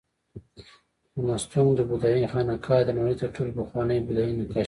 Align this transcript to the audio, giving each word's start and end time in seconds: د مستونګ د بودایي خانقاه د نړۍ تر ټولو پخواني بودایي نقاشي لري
د 1.15 1.17
مستونګ 1.27 1.69
د 1.75 1.81
بودایي 1.89 2.25
خانقاه 2.31 2.83
د 2.85 2.89
نړۍ 2.99 3.15
تر 3.21 3.29
ټولو 3.35 3.51
پخواني 3.59 3.97
بودایي 4.07 4.31
نقاشي 4.37 4.49
لري 4.49 4.59